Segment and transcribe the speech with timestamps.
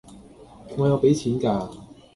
[0.79, 1.69] 我有俾錢嫁